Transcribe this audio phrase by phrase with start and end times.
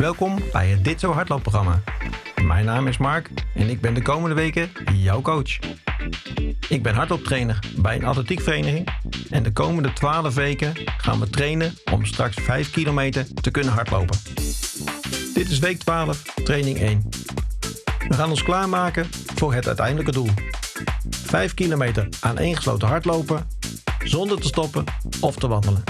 [0.00, 1.82] Welkom bij het Dit Zo Hardloopprogramma.
[2.42, 5.58] Mijn naam is Mark en ik ben de komende weken jouw coach.
[6.68, 8.88] Ik ben hardlooptrainer bij een atletiekvereniging
[9.30, 14.18] en de komende 12 weken gaan we trainen om straks 5 kilometer te kunnen hardlopen.
[15.34, 17.08] Dit is week 12, training 1.
[18.08, 20.30] We gaan ons klaarmaken voor het uiteindelijke doel.
[21.10, 23.46] 5 kilometer aan één gesloten hardlopen,
[24.04, 24.84] zonder te stoppen
[25.20, 25.82] of te wandelen.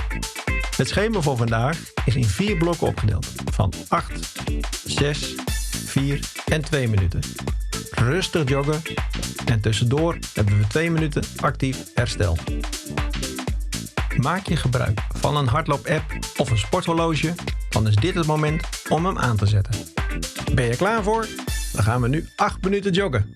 [0.76, 3.26] Het schema voor vandaag is in vier blokken opgedeeld
[3.60, 4.42] van 8,
[4.84, 5.34] 6,
[5.84, 7.20] 4 en 2 minuten.
[7.90, 8.82] Rustig joggen
[9.46, 12.36] en tussendoor hebben we 2 minuten actief herstel.
[14.16, 16.04] Maak je gebruik van een hardloop-app
[16.36, 17.34] of een sporthorloge,
[17.68, 19.74] dan is dit het moment om hem aan te zetten.
[20.54, 21.26] Ben je klaar voor?
[21.72, 23.34] Dan gaan we nu 8 minuten joggen.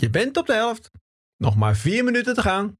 [0.00, 0.90] Je bent op de helft.
[1.36, 2.78] Nog maar 4 minuten te gaan.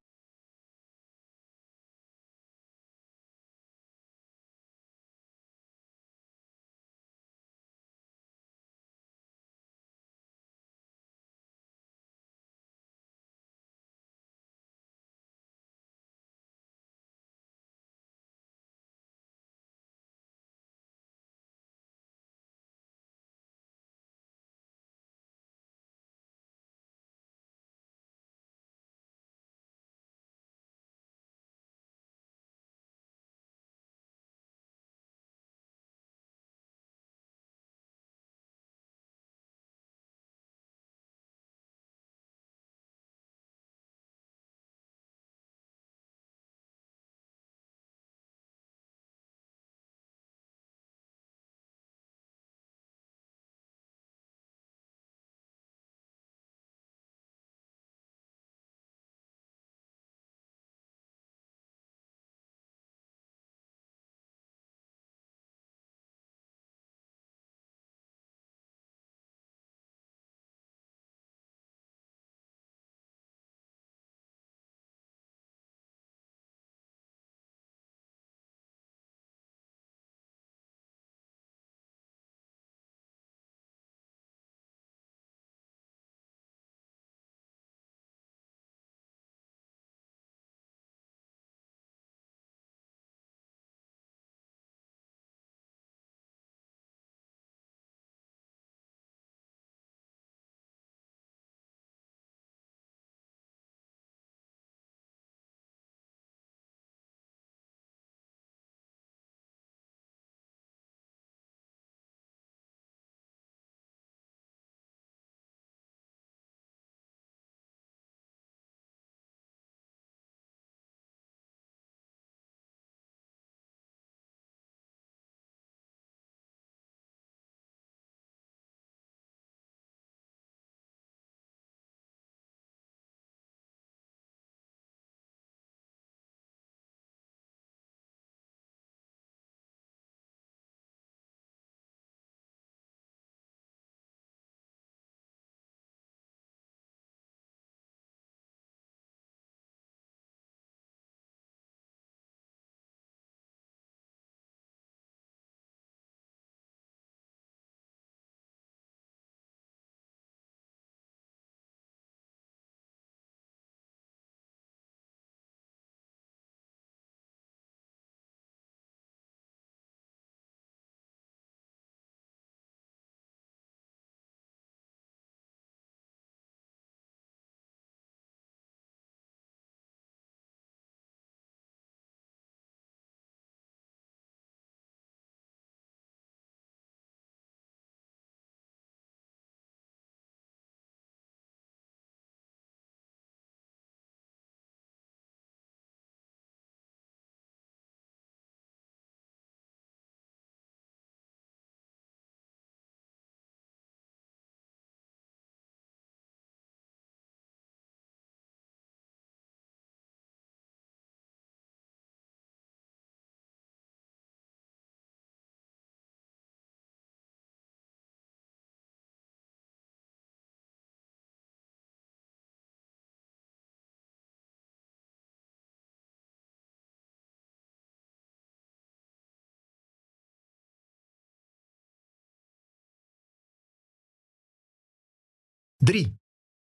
[235.87, 236.19] 3,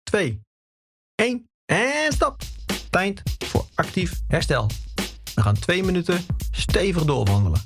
[0.03, 0.41] 2,
[1.15, 2.43] 1 en stop.
[2.91, 4.67] Tijd voor actief herstel.
[5.35, 7.61] We gaan twee minuten stevig doorwandelen.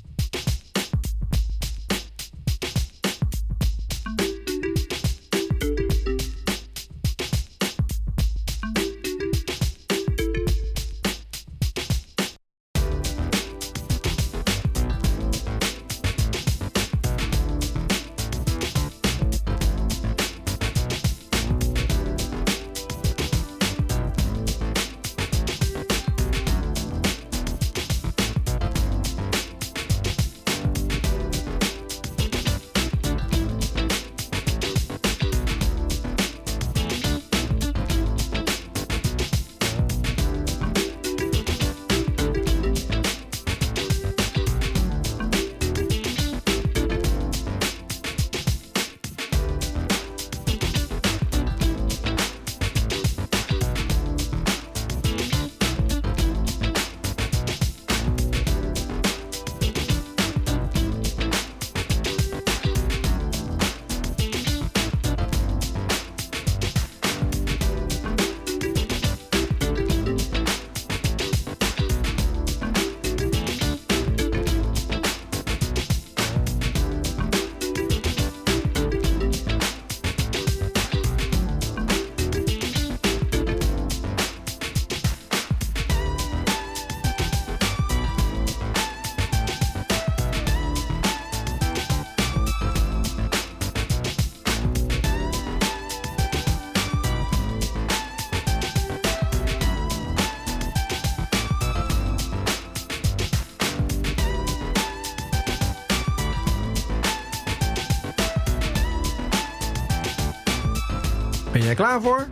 [111.75, 112.27] Jij klaar voor?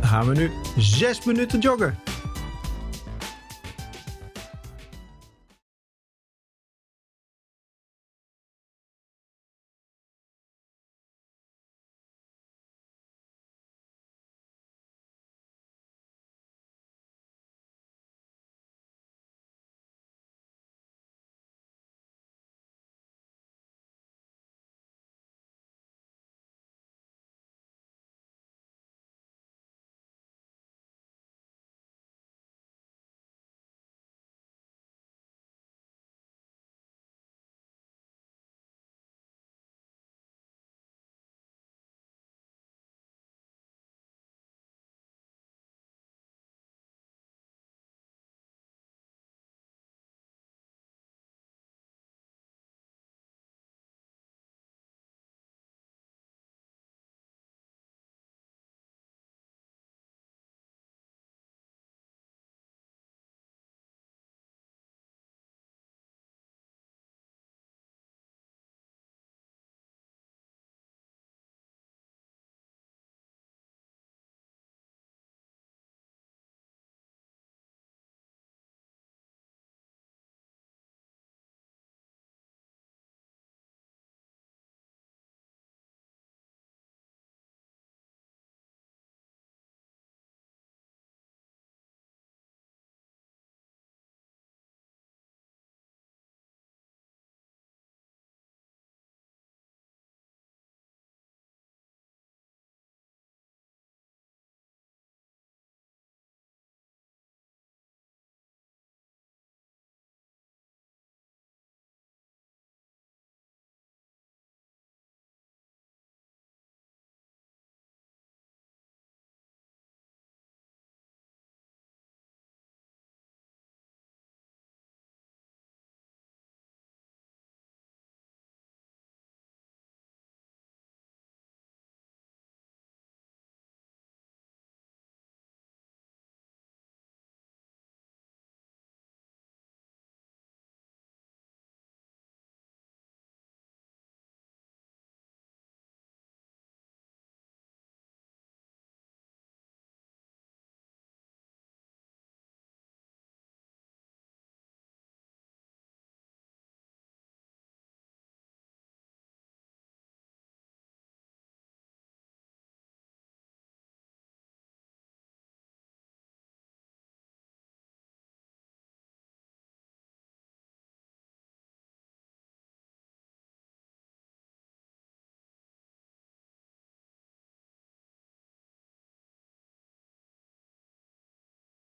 [0.00, 2.01] Dan gaan we nu 6 minuten joggen.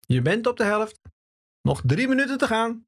[0.07, 1.01] Je bent op de helft.
[1.61, 2.87] Nog drie minuten te gaan.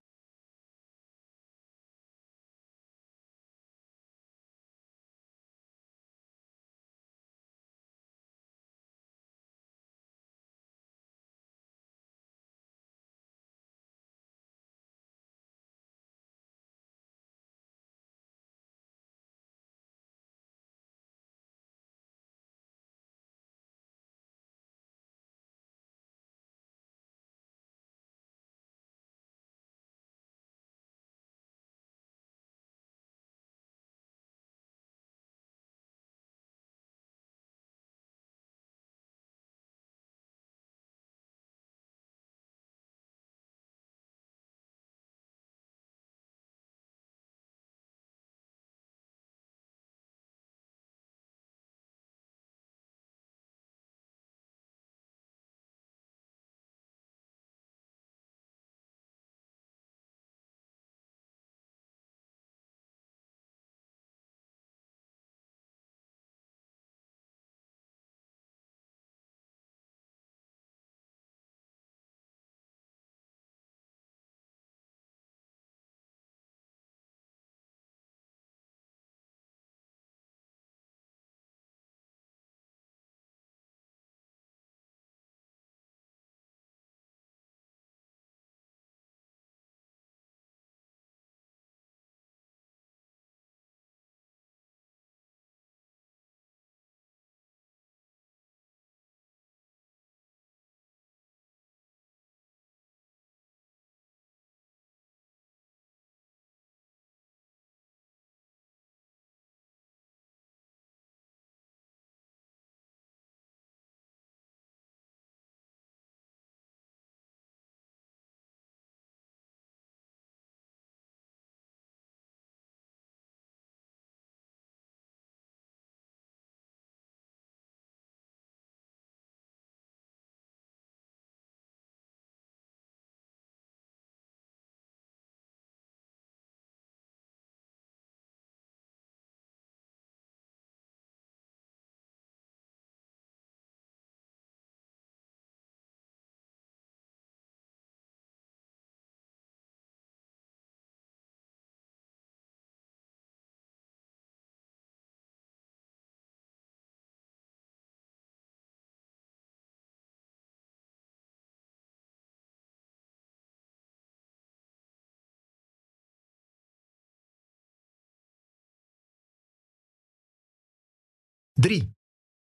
[171.59, 171.93] Drie,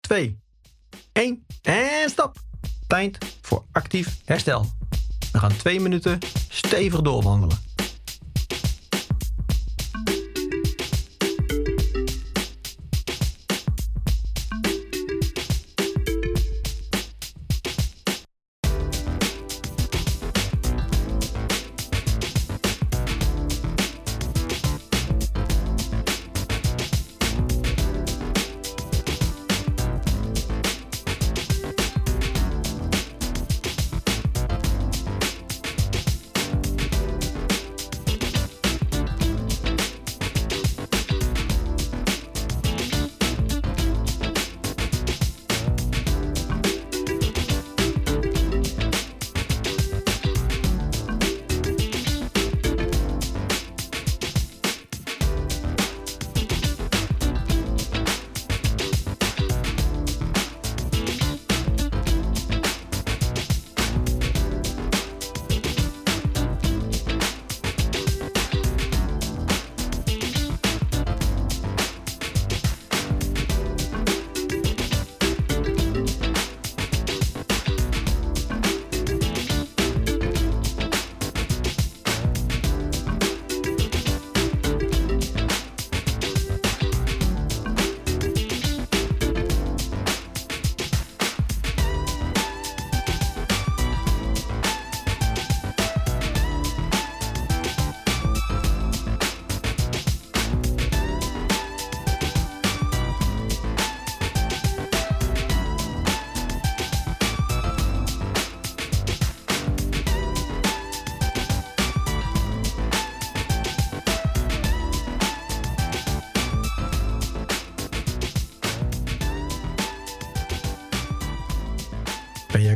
[0.01, 0.41] twee,
[1.13, 2.37] één en stop.
[2.87, 4.67] Tijd voor actief herstel.
[5.33, 7.68] We gaan twee minuten stevig doorwandelen.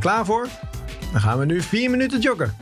[0.03, 0.49] Klaar voor?
[1.13, 2.55] Dan gaan we nu 4 minuten joggen.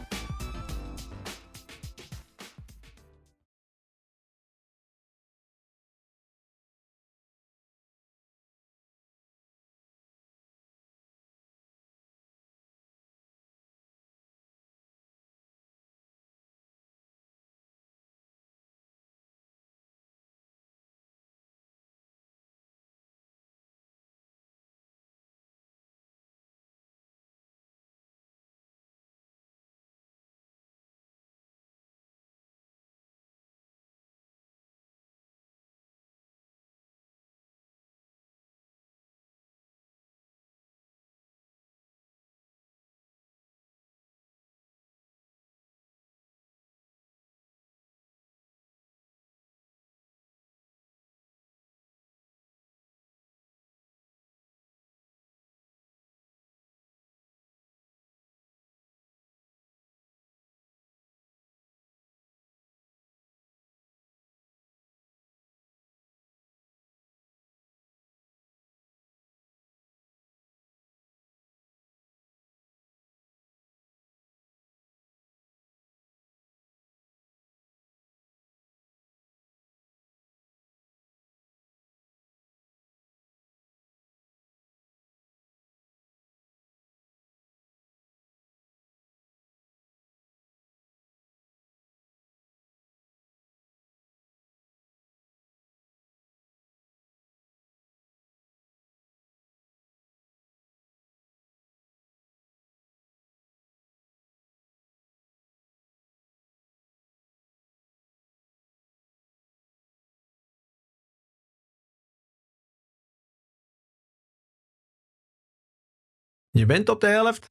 [116.50, 117.48] Je bent op de helft.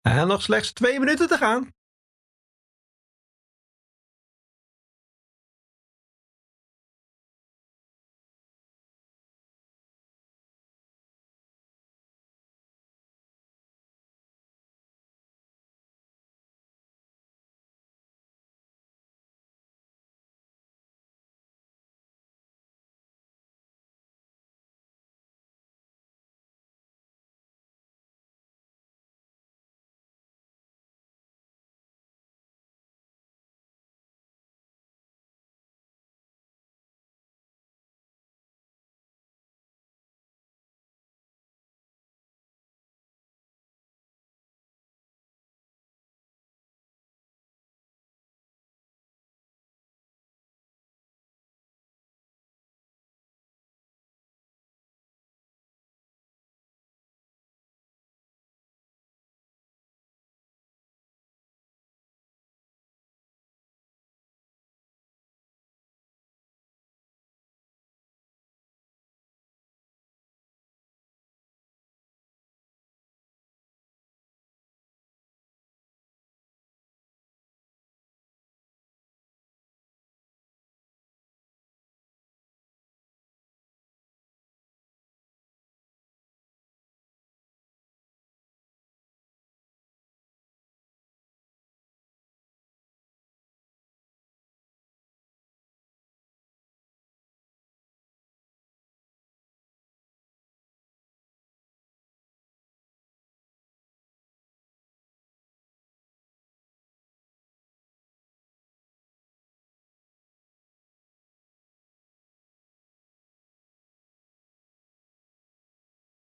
[0.00, 1.70] En nog slechts 2 minuten te gaan.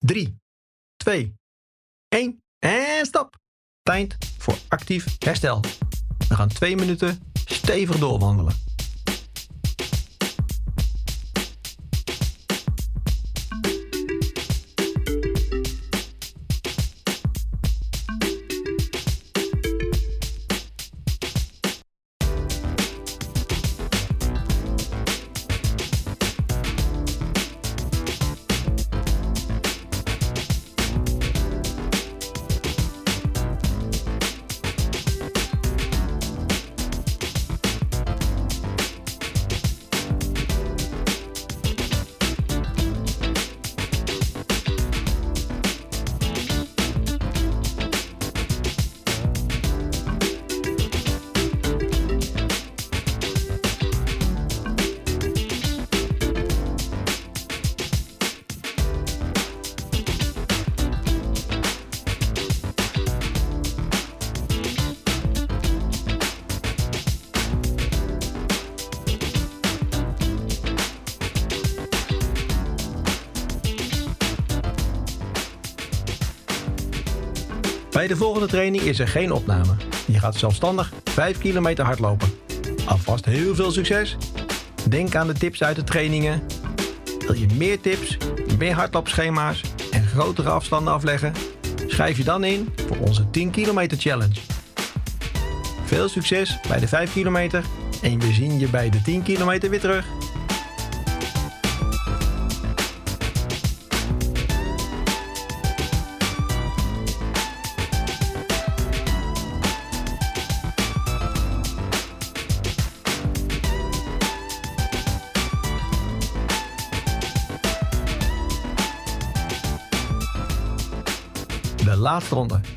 [0.06, 0.38] Drie,
[0.96, 1.34] twee,
[2.08, 3.36] één en stop.
[3.82, 5.60] Tijd voor actief herstel.
[6.28, 8.65] We gaan twee minuten stevig doorwandelen.
[77.96, 79.72] Bij de volgende training is er geen opname.
[80.06, 82.28] Je gaat zelfstandig 5 kilometer hardlopen.
[82.86, 84.16] Alvast heel veel succes.
[84.88, 86.42] Denk aan de tips uit de trainingen.
[87.18, 88.16] Wil je meer tips,
[88.58, 91.32] meer hardloopschema's en grotere afstanden afleggen?
[91.86, 94.40] Schrijf je dan in voor onze 10 kilometer challenge.
[95.84, 97.64] Veel succes bij de 5 kilometer
[98.02, 100.15] en we zien je bij de 10 kilometer weer terug.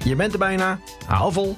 [0.04, 0.80] Je bent er bijna.
[1.08, 1.58] Haal vol.